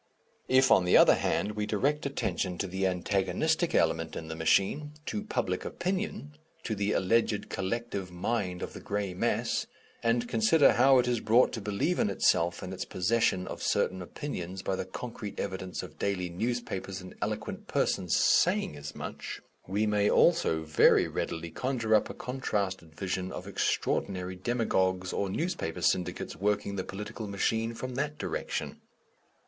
If, 0.47 0.71
on 0.71 0.85
the 0.85 0.97
other 0.97 1.13
hand, 1.13 1.51
we 1.51 1.67
direct 1.67 2.07
attention 2.07 2.57
to 2.57 2.65
the 2.67 2.87
antagonistic 2.87 3.75
element 3.75 4.15
in 4.15 4.29
the 4.29 4.35
machine, 4.35 4.93
to 5.05 5.21
Public 5.21 5.63
Opinion, 5.63 6.35
to 6.63 6.73
the 6.73 6.93
alleged 6.93 7.49
collective 7.49 8.09
mind 8.09 8.63
of 8.63 8.73
the 8.73 8.79
grey 8.81 9.13
mass, 9.13 9.67
and 10.01 10.27
consider 10.27 10.73
how 10.73 10.97
it 10.97 11.07
is 11.07 11.19
brought 11.19 11.53
to 11.53 11.61
believe 11.61 11.99
in 11.99 12.09
itself 12.09 12.63
and 12.63 12.73
its 12.73 12.83
possession 12.83 13.45
of 13.45 13.61
certain 13.61 14.01
opinions 14.01 14.63
by 14.63 14.75
the 14.75 14.85
concrete 14.85 15.39
evidence 15.39 15.83
of 15.83 15.99
daily 15.99 16.29
newspapers 16.29 16.99
and 16.99 17.13
eloquent 17.21 17.67
persons 17.67 18.15
saying 18.15 18.75
as 18.75 18.95
much, 18.95 19.39
we 19.67 19.85
may 19.85 20.09
also 20.09 20.63
very 20.63 21.07
readily 21.07 21.51
conjure 21.51 21.93
up 21.93 22.09
a 22.09 22.15
contrasted 22.15 22.95
vision 22.95 23.31
of 23.31 23.45
extraordinary 23.45 24.35
demagogues 24.35 25.13
or 25.13 25.29
newspaper 25.29 25.83
syndicates 25.83 26.35
working 26.35 26.75
the 26.75 26.83
political 26.83 27.27
machine 27.27 27.75
from 27.75 27.93
that 27.93 28.17
direction. 28.17 28.81